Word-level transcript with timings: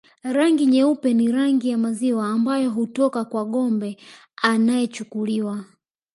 Rangi 0.23 0.65
nyeupe 0.65 1.13
ni 1.13 1.31
rangi 1.31 1.69
ya 1.69 1.77
maziwa 1.77 2.27
ambayo 2.27 2.69
hutoka 2.69 3.25
kwa 3.25 3.45
ngombe 3.47 3.97
anayechukuliwa 4.35 5.65